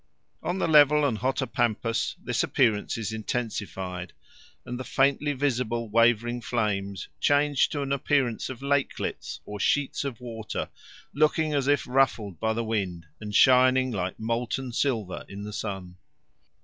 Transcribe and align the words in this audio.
On 0.41 0.57
the 0.57 0.67
level 0.67 1.05
and 1.05 1.19
hotter 1.19 1.45
pampas 1.45 2.15
this 2.19 2.41
appearance 2.41 2.97
is 2.97 3.13
intensified, 3.13 4.13
and 4.65 4.79
the 4.79 4.83
faintly 4.83 5.31
visible 5.33 5.89
wavering 5.89 6.41
flames 6.41 7.07
change 7.19 7.69
to 7.69 7.83
an 7.83 7.91
appearance 7.91 8.49
of 8.49 8.63
lakelets 8.63 9.41
or 9.45 9.59
sheets 9.59 10.03
of 10.03 10.19
water 10.19 10.69
looking 11.13 11.53
as 11.53 11.67
if 11.67 11.85
ruffled 11.85 12.39
by 12.39 12.51
the 12.51 12.63
wind 12.63 13.05
and 13.19 13.35
shining 13.35 13.91
like 13.91 14.19
molten 14.19 14.71
silver 14.73 15.23
in 15.29 15.43
the 15.43 15.53
sun. 15.53 15.97